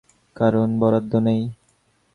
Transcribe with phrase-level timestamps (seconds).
[0.35, 1.41] কারণ, বরাদ্দ নেই।